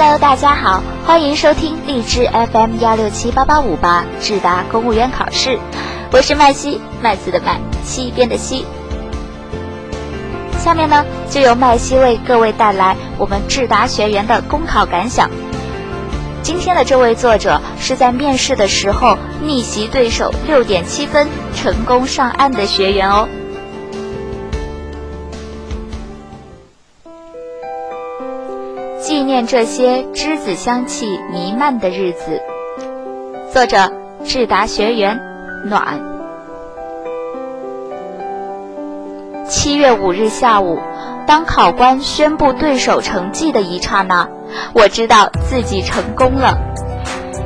[0.00, 5.58] Hello，大家好，欢迎收听荔枝 FM 幺六七八八五八智达公务员考试，
[6.12, 8.64] 我是麦西，麦子的麦，西边的西。
[10.56, 15.28] 下面呢，就由麦西为各位带来我们智达学员的公考感想。
[16.44, 23.28] 今天的这位作者是在面试的时候逆袭对手六点七分，成功上岸的学员哦。
[29.46, 32.40] 这些栀子香气弥漫的日子。
[33.52, 33.92] 作者：
[34.24, 35.20] 智达学员
[35.64, 36.00] 暖。
[39.48, 40.78] 七月五日下午，
[41.26, 44.28] 当考官宣布对手成绩的一刹那，
[44.74, 46.58] 我知道自己成功了。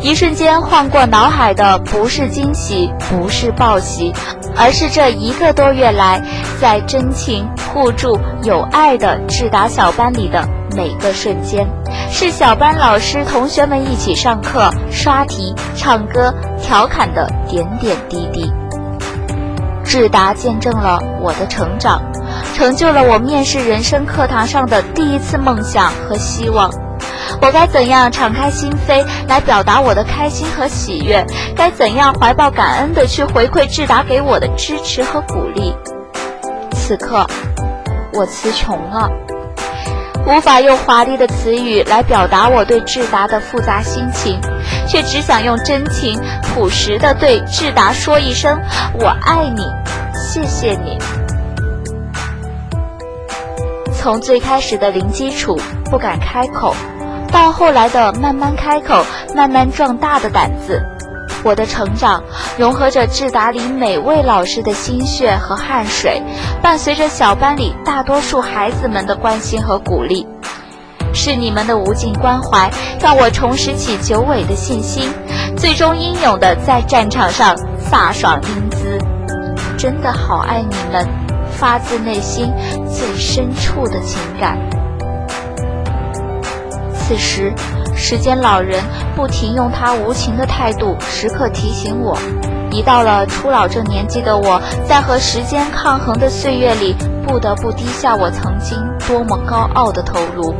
[0.00, 4.14] 一瞬间晃过脑海的不是惊喜，不是报喜，
[4.56, 6.22] 而是这一个多月来
[6.60, 10.46] 在真情互助、有爱的智达小班里的。
[10.76, 11.66] 每个瞬间，
[12.12, 18.52] 是小班老师同学们一起上课、刷题、唱歌、调侃的点点滴滴。
[19.84, 22.00] 智达见证了我的成长，
[22.54, 26.70] 成就了我面试人生课堂上的第一次梦想和希望。
[27.42, 31.24] 我该怎样敞开心扉来表达我的开心和喜悦？
[31.56, 35.74] 该怎样怀抱感恩的去回馈智达给我的支持和鼓励？
[36.72, 37.26] 此刻，
[38.12, 39.10] 我词穷了。
[40.26, 44.38] 无法用华丽的词语来表达我对智达的复杂心情，
[44.86, 48.60] 却只想用真情朴实的对智达说一声
[49.00, 49.66] ：“我爱你，
[50.14, 50.98] 谢谢你。”
[53.96, 56.74] 从最开始的零基础不敢开口，
[57.30, 60.82] 到后来的慢慢开口、慢慢壮大的胆子。
[61.42, 62.22] 我的成长
[62.58, 66.22] 融合着智达里每位老师的心血和汗水，
[66.60, 70.26] 伴随着小班里大多数孩子们的关心和鼓励，
[71.14, 72.70] 是你们的无尽关怀
[73.00, 75.08] 让我重拾起久违的信心，
[75.56, 77.56] 最终英勇的在战场上
[77.90, 78.98] 飒爽英姿。
[79.78, 81.08] 真的好爱你们，
[81.52, 82.52] 发自内心
[82.86, 84.58] 最深处的情感。
[87.10, 87.52] 此时。
[87.96, 88.80] 时间老人
[89.16, 92.16] 不停用他无情的态度时刻提醒我，
[92.70, 96.94] 一到了初老这年纪的我，在和时间抗衡的岁月里，
[97.26, 98.78] 不得不低下我曾经
[99.08, 100.54] 多么高傲的头颅，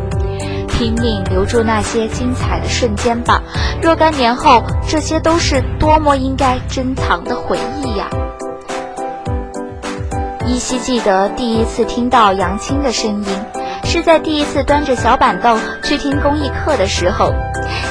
[0.67, 3.41] 拼命留住那些精彩的瞬间吧。
[3.81, 8.09] 若干年后，这些都是多么应该珍藏的回忆呀！
[10.47, 13.60] 依稀记得第一次听到杨青的声音。
[13.91, 17.35] 是在第一次端着小板凳去听公益课的时候，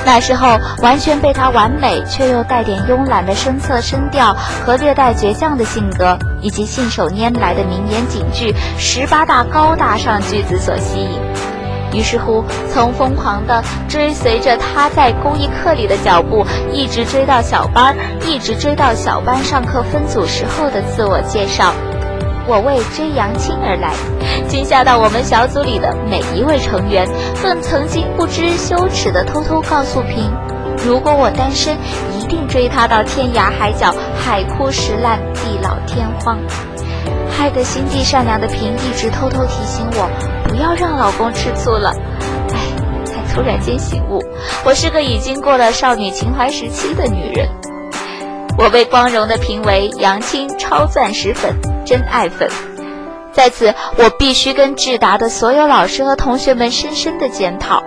[0.05, 4.33] 那时候完全被他完美却又带点慵懒的声色声调
[4.65, 11.19] 和略带倔强的性格，以及信手拈来的名言警句、十八大高大上句子所吸引。
[11.91, 17.93] 于是乎，从疯狂地追随着他在公益课里的脚步，一直追到小班，
[18.25, 21.73] 一直追到小班上课分组时候的自我介绍。
[22.49, 23.93] 我为追杨青而来，
[24.47, 27.07] 惊吓到我们小组里的每一位成员，
[27.43, 30.33] 更曾经不知羞耻地偷偷告诉平，
[30.83, 31.77] 如果我单身，
[32.17, 36.39] 一定追她到天涯海角，海枯石烂，地老天荒。
[37.29, 40.09] 害得心地善良的平一直偷偷提醒我，
[40.47, 41.93] 不要让老公吃醋了。
[42.51, 44.19] 哎，才突然间醒悟，
[44.65, 47.47] 我是个已经过了少女情怀时期的女人。
[48.61, 51.55] 我被光荣地评为杨青超钻石粉。
[51.85, 52.47] 真爱粉，
[53.31, 57.81] 在此我必须跟智达的所有老师和同学们深深的检讨，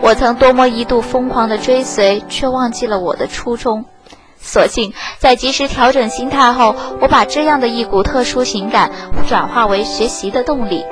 [0.00, 3.84] 我曾多么一度疯狂的追随，却忘记了我的初衷。
[4.40, 8.90] 所幸在及时调整心态后，我把这样的一股特殊情感
[9.28, 10.84] 转化为学习的动力。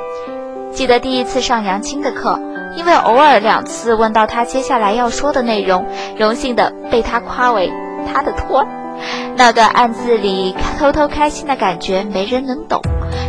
[0.72, 2.38] 记得第一次上杨青的课，
[2.76, 5.84] 因为偶尔两次问到他接下来要说的内容，
[6.16, 7.72] 荣幸的被他夸为
[8.06, 8.66] 他的托儿。
[9.37, 12.81] 那段暗自里偷偷开心的感觉，没人能懂。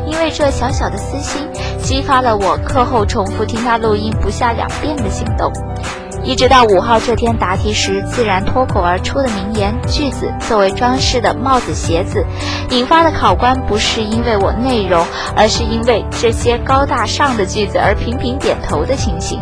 [0.06, 1.48] 因为这小小的私心，
[1.82, 5.52] 激发了我课后重复听他录音不下两遍的行动。
[6.24, 12.26] 一直到五号这天答题时，自然脱口而出的名言句子作为装饰的帽子、鞋子，
[12.70, 15.06] 引发的考官不是因为我内容，
[15.36, 19.42] 而是因为这些高大上的句子而频频点头的情形。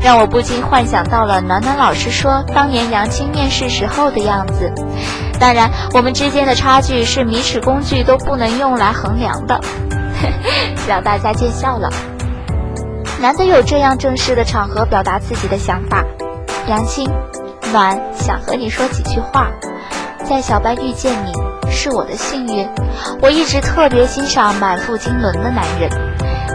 [0.00, 4.72] 让我不禁幻想到了暖暖老师说当年杨青面试时候的样子。
[5.42, 9.60] 当然，我们之间的差距是米尺工具都不能用来衡量的，
[10.86, 11.90] 让大家见笑了。
[13.20, 16.04] 难得有这样正式的场合表达自己的想法，
[16.68, 17.10] 杨青，
[17.72, 19.48] 暖想和你说几句话。
[20.24, 21.32] 在小班遇见你
[21.68, 22.68] 是我的幸运，
[23.20, 25.90] 我一直特别欣赏满腹经纶的男人，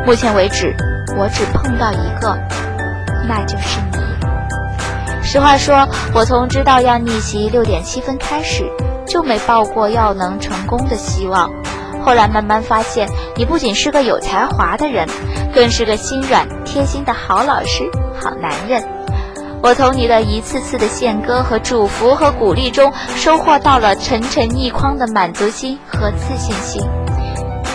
[0.06, 0.74] 目前为止
[1.18, 2.38] 我只碰到一个。
[3.28, 3.96] 那就是你。
[5.29, 8.63] 实话说，我从知道要逆袭六点七分开始，
[9.06, 11.51] 就没抱过要能成功的希望。
[12.01, 15.06] 后来慢慢发现，你不仅是个有才华的人，
[15.53, 17.83] 更是个心软贴心的好老师、
[18.18, 18.81] 好男人。
[19.62, 26.81] 我从你的一次次的献歌和祝福和鼓励中，收获到了沉沉一筐的满足心和自信心。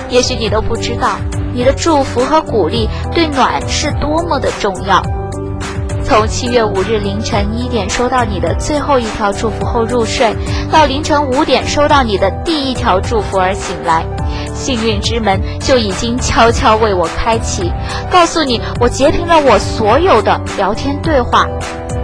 [0.08, 1.19] 也许你都不知道，
[1.52, 5.02] 你的祝福和鼓励对暖是多么的重要。
[6.14, 10.37] 从七月五日凌晨一点收到你的最后一条祝福后入睡，
[10.70, 14.05] 到凌晨五点收到你的第一条祝福而醒来。
[14.53, 17.73] 幸运之门就已经悄悄为我开启，
[18.11, 21.49] 告诉你，我截屏了我所有的聊天对话，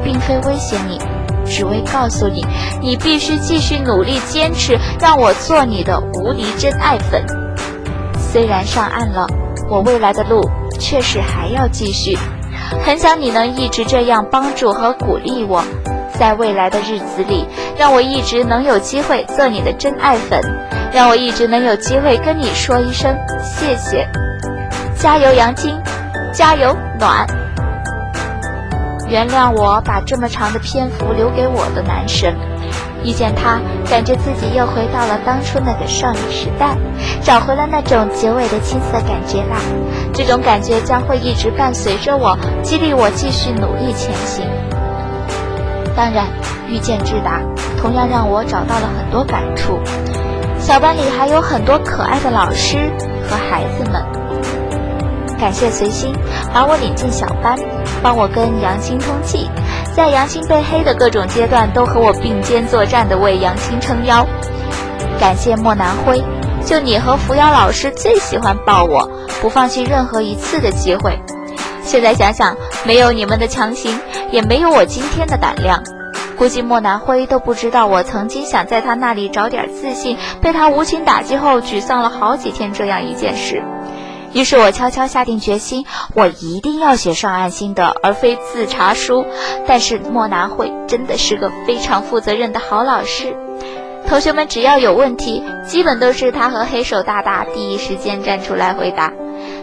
[0.03, 0.99] 并非威胁你，
[1.45, 2.47] 只为告诉你，
[2.81, 7.23] 你必须继续努力坚持，让我做你的无敌真爱粉。
[8.17, 9.27] 虽然上岸了，
[9.69, 10.41] 我未来的路
[10.81, 12.17] 确实还要继续，
[12.85, 15.63] 很想你能一直这样帮助和鼓励我。
[16.19, 20.41] 在未来的日子里，让我一直能有机会做你的真爱粉，
[20.93, 24.09] 让我一直能有机会跟你说一声谢谢，
[24.97, 25.81] 加油杨晶，
[26.33, 27.25] 加油暖。
[29.09, 32.37] 原谅我把这么长的篇幅留给我的男神，
[33.03, 33.59] 遇见他，
[33.89, 36.77] 感觉自己又回到了当初那个少女时代，
[37.23, 39.57] 找回了那种久违的青涩感觉啦。
[40.13, 44.45] 这种感觉将会一直伴随着我，激励我继续努力前行。
[45.97, 46.27] 当然，
[46.69, 47.41] 遇见智达
[47.81, 49.79] 同样让我找到了很多感触。
[50.59, 52.77] 小班里还有很多可爱的老师
[53.27, 54.18] 和孩子们。
[55.39, 56.13] 感谢随心
[56.53, 57.57] 把我领进小班，
[58.03, 59.49] 帮我跟杨青通气，
[59.95, 64.27] 在杨青被黑的各种阶段都和我并肩作战的为杨青撑腰。
[65.21, 66.23] 感谢莫南辉，
[66.65, 69.09] 就你和扶摇老师最喜欢抱我，
[69.41, 71.17] 不放弃任何一次的机会。
[71.83, 73.99] 现在想想，没有你们的强行，
[74.31, 75.83] 也没有我今天的胆量，
[76.37, 83.63] 估计莫南辉都不知道我曾经想在他那里找点自信，被他无情打击后沮丧了好几天这样一件事。
[84.33, 89.25] 于是我悄悄下定决心，我一定要写上岸心得，而非自查书。
[89.67, 93.35] 但是莫南辉真的是个非常负责任的好老师，
[94.07, 99.13] 同学们只要有问题，基本都是他和黑手大大第一时间站出来回答。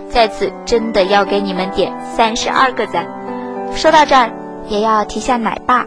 [0.10, 3.06] 在此真的要给你们点三十二个赞。
[3.76, 4.32] 说到这儿，
[4.68, 5.86] 也要提下奶爸。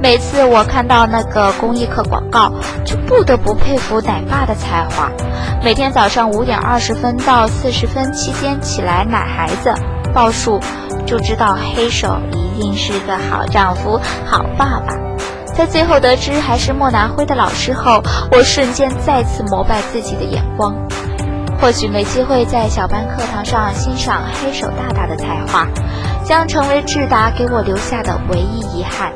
[0.00, 2.52] 每次我看到那个公益课广告，
[2.84, 5.10] 就不得不佩服奶爸的才华。
[5.62, 9.74] 每天早上五点二十分到四十分期间起来奶孩子、
[10.14, 10.60] 报数，
[11.04, 14.94] 就知道黑手一定是个好丈夫、好爸爸。
[15.52, 20.76] 在最后得知还是莫南辉的老师后，我瞬间再次膜拜自己的眼光。
[21.60, 25.66] 或许没机会在小班课堂上欣赏黑手大大的才华，
[26.24, 29.12] 将成为智达给我留下的唯一遗憾。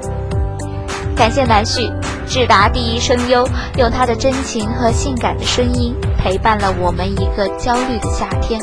[1.23, 1.89] 感谢南旭，
[2.27, 8.61] 智达第一声优，用他的真情和性感的声音陪伴了我们一个焦虑的夏天。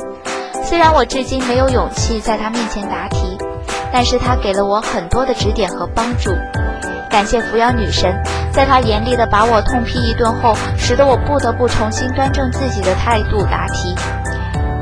[0.65, 3.37] 虽然我至今没有勇气在他面前答题，
[3.93, 6.31] 但是他给了我很多的指点和帮助。
[7.09, 8.13] 感谢扶摇女神，
[8.51, 13.95] 在她严厉的把我痛批一顿后，使得我不得不重新端正自己的态度答题。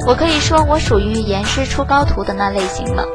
[0.07, 3.05] 我可以说我属于严师出高徒的那类型了。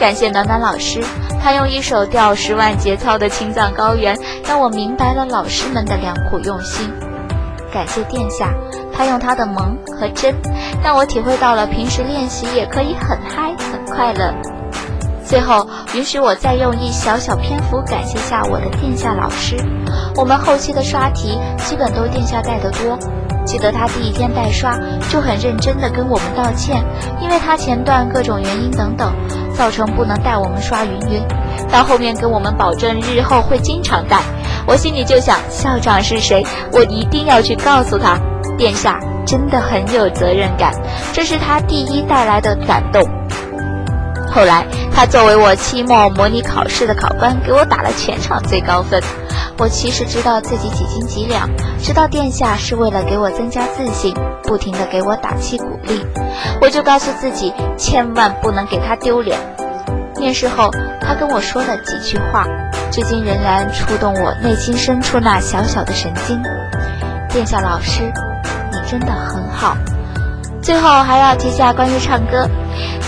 [0.00, 1.04] 感谢暖暖老师，
[1.42, 6.88] 他用一首调十万节操的青藏高原，让我明白了老师们的良苦用心。
[7.72, 8.54] 感谢殿下，
[8.94, 10.36] 他用他的萌和真，
[10.84, 14.32] 让我体会到了平时练习也可以很嗨很快乐。
[15.24, 19.56] 最后，允许我再用一小小篇幅感谢下我的殿下老师。
[20.14, 22.96] 我们后期的刷题基本都殿下带得多。
[23.44, 24.78] 记得他第一天带刷
[25.10, 26.82] 就很认真的跟我们道歉，
[27.20, 29.12] 因为他前段各种原因等等，
[29.54, 31.22] 造成不能带我们刷云云。
[31.70, 34.20] 到后面跟我们保证日后会经常带，
[34.66, 38.18] 我心里就想校长是谁，我一定要去告诉他。
[38.58, 40.72] 殿下真的很有责任感，
[41.12, 43.02] 这是他第一带来的感动。
[44.34, 49.02] 后来，他作为我期末模拟考试的考官，给我打了全场最高分。
[49.58, 56.02] 我其实知道自己几斤几两，知道殿下是为了给我增加自信，不停的给我打气鼓励。
[56.62, 59.38] 我就告诉自己，千万不能给他丢脸。
[60.18, 60.70] 面试后，
[61.00, 62.46] 他跟我说了几句话，
[62.90, 66.42] 至今仍然触动我内心深处那小小的神经。
[67.28, 68.10] 殿下老师，
[68.70, 69.76] 你真的很好。
[70.62, 72.48] 最后还要提下关于唱歌。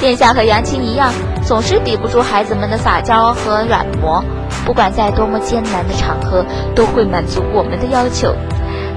[0.00, 1.12] 殿下和杨青一样，
[1.46, 4.23] 总是抵不住孩子们的撒娇和软磨。
[4.66, 6.44] 不管在多么艰难的场合，
[6.75, 8.34] 都会满足我们的要求。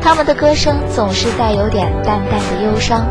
[0.01, 3.05] 他们的歌声总是带有点淡淡的忧伤，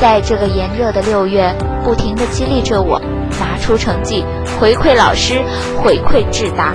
[0.00, 3.00] 在这个炎热的六月，不停地激励着我，
[3.40, 4.24] 拿出成绩，
[4.60, 5.40] 回馈老师，
[5.82, 6.74] 回馈智达。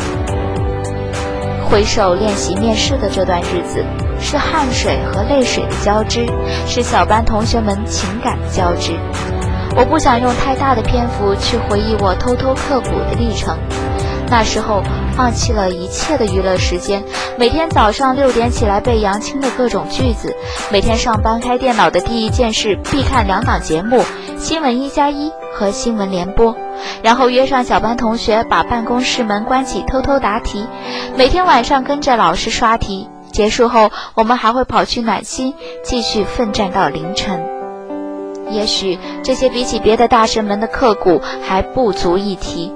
[1.69, 3.83] 回首练习面试的这段日子，
[4.19, 6.25] 是汗水和泪水的交织，
[6.67, 8.93] 是小班同学们情感的交织。
[9.75, 13.57] 我不想用太大的篇幅去回忆我偷偷刻苦的历程。
[14.29, 14.83] 那时候
[15.15, 17.01] 放弃了一切的娱乐时间，
[17.37, 20.35] 每天早上六点起来背杨青的各种句子，
[20.69, 24.03] 每天上班开电脑的第一件事必看两档节目：
[24.37, 26.57] 新闻一加一和新闻联播。
[27.01, 30.67] 然后约上小班同学，把办公室门关起，偷偷答题。
[31.15, 33.07] 每天晚上跟着老师刷题，
[33.37, 35.53] 结束后我们还会跑去暖心，
[35.83, 37.39] 继续奋战到凌晨。
[38.49, 42.73] 也许这些比起别的大神们的刻骨还不足一提。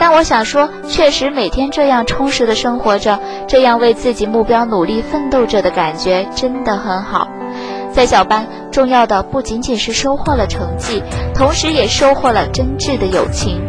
[0.00, 7.28] 但我想说，确实每天这样充实的生活着，这样为自己目标努力奋斗着的感觉真的很好。
[7.92, 11.00] 在小班，重要的不仅仅是收获了成绩，
[11.32, 13.64] 同时也收获了真挚的友情。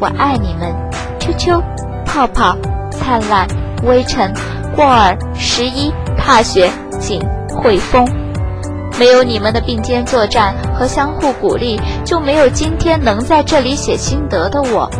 [0.00, 0.74] 我爱你们，
[1.20, 1.62] 秋秋、
[2.04, 2.56] 泡泡、
[2.90, 3.46] 灿烂、
[3.84, 4.34] 微尘、
[4.74, 8.06] 过儿、十一、踏雪、景、汇丰。
[8.98, 14.90] 没有你们的并肩作战和相互鼓励，就没有今天能在这里写心得的我。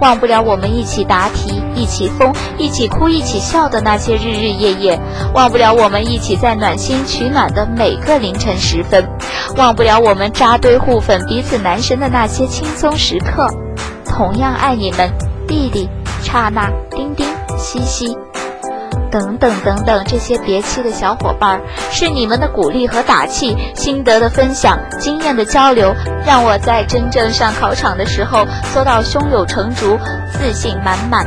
[0.00, 5.00] 忘不了我们一起答题、一起疯、一起哭、一起笑的那些日日夜夜，
[5.32, 9.08] 忘不了我们一起在暖心取暖的每个凌晨时分，
[9.56, 13.46] 忘不了我们扎堆互粉、彼此男神的那些轻松时刻。
[14.04, 15.08] 同样爱你们，
[15.46, 15.88] 弟弟、
[16.20, 17.24] 刹那、丁丁、
[17.56, 18.18] 西西。
[19.12, 25.94] 等等等等，这些别期的小伙伴儿，是你们的鼓励和打气、心得的分享、经验的交流，
[26.26, 29.98] 让我在真正上考场的时候做到胸有成竹、
[30.32, 31.26] 自信满满。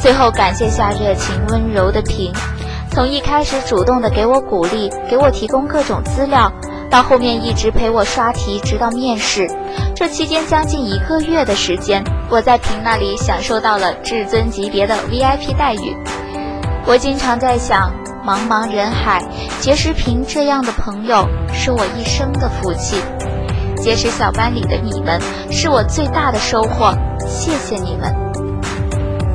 [0.00, 2.32] 最后感谢下热情温柔的平，
[2.90, 6.50] 从一开始主动的给我鼓励，给我提供各种资料，
[6.90, 9.48] 到后面一直陪我刷题，直到面试。
[9.94, 15.94] 这期间将近一个月的时间，我在平那里享受到了至尊级别的 VIP 待遇。
[16.84, 17.92] 我经常在想，
[18.26, 19.22] 茫茫人海
[19.60, 22.96] 结识平这样的朋友是我一生的福气。
[23.76, 25.20] 结识小班里的你们
[25.50, 26.92] 是我最大的收获，
[27.26, 28.14] 谢谢你们。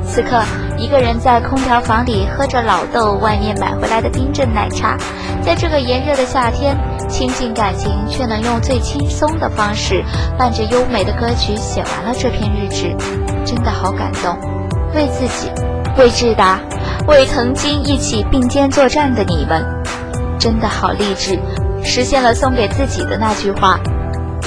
[0.06, 0.42] 此刻，
[0.78, 4.98] 一个人在空调房里喝着老豆外面买回来的冰镇奶茶，
[5.42, 6.78] 在这个炎热的夏天，
[7.10, 10.04] 亲近感情却能用最轻松的方式，
[10.38, 12.96] 伴着优美的歌曲写完了这篇日志，
[13.46, 14.38] 真的好感动。
[14.96, 15.52] 为自己，
[15.98, 16.60] 为志达。
[17.08, 19.66] 为曾经一起并肩作战的你们，
[20.38, 21.40] 真的好励志，
[21.82, 23.80] 实现了送给自己的那句话。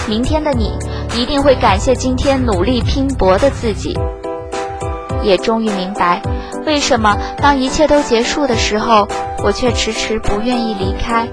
[0.07, 0.79] 明天的你
[1.17, 3.99] 一定会感谢今天努力拼搏的自己。
[5.23, 6.21] 也终于明白，
[6.67, 9.09] 为什么当一切都结束的时候，
[9.43, 11.26] 我却迟迟不愿意离开，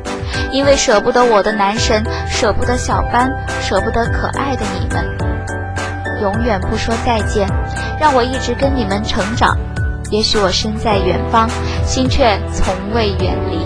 [0.54, 3.30] 因为舍不得我的男神，舍不得小班，
[3.62, 5.06] 舍不得可爱的你们。
[6.22, 7.48] 永远不说再见，
[8.00, 9.58] 让我一直跟你们成长。
[10.10, 11.50] 也许我身在远方，
[11.86, 13.60] 心却从未远离。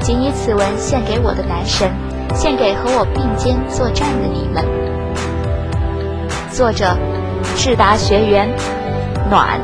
[0.00, 1.90] 仅以此文献给我的男神，
[2.34, 4.64] 献给和我并肩作战的你们。
[6.50, 6.96] 作者：
[7.56, 8.48] 智达学员，
[9.30, 9.58] 暖。